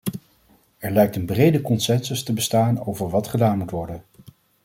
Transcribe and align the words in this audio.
Er 0.77 0.91
lijkt 0.91 1.15
een 1.15 1.25
brede 1.25 1.61
consensus 1.61 2.23
te 2.23 2.33
bestaan 2.33 2.85
over 2.85 3.09
wat 3.09 3.27
gedaan 3.27 3.57
moet 3.57 3.71
worden. 3.71 4.03